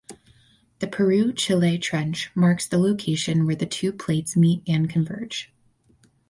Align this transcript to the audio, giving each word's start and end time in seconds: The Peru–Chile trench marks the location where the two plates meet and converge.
The 0.79 0.87
Peru–Chile 0.87 1.77
trench 1.77 2.31
marks 2.33 2.65
the 2.65 2.79
location 2.79 3.45
where 3.45 3.53
the 3.55 3.67
two 3.67 3.93
plates 3.93 4.35
meet 4.35 4.63
and 4.67 4.89
converge. 4.89 5.53